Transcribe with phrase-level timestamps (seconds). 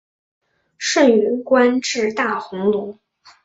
[0.79, 2.97] 盛允官至大鸿胪。